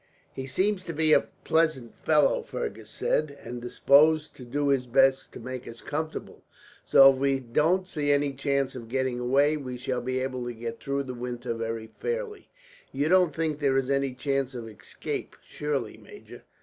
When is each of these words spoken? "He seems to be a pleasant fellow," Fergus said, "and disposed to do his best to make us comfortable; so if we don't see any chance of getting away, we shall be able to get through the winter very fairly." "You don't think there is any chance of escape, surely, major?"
"He 0.33 0.47
seems 0.47 0.83
to 0.85 0.93
be 0.93 1.13
a 1.13 1.29
pleasant 1.43 1.93
fellow," 2.03 2.41
Fergus 2.41 2.89
said, 2.89 3.37
"and 3.43 3.61
disposed 3.61 4.35
to 4.37 4.43
do 4.43 4.69
his 4.69 4.87
best 4.87 5.31
to 5.33 5.39
make 5.39 5.67
us 5.67 5.79
comfortable; 5.81 6.43
so 6.83 7.11
if 7.11 7.17
we 7.19 7.39
don't 7.39 7.87
see 7.87 8.11
any 8.11 8.33
chance 8.33 8.73
of 8.75 8.89
getting 8.89 9.19
away, 9.19 9.57
we 9.57 9.77
shall 9.77 10.01
be 10.01 10.17
able 10.19 10.43
to 10.47 10.53
get 10.55 10.79
through 10.81 11.03
the 11.03 11.13
winter 11.13 11.53
very 11.53 11.91
fairly." 11.99 12.49
"You 12.91 13.09
don't 13.09 13.35
think 13.35 13.59
there 13.59 13.77
is 13.77 13.91
any 13.91 14.15
chance 14.15 14.55
of 14.55 14.67
escape, 14.67 15.35
surely, 15.43 15.97
major?" 15.97 16.45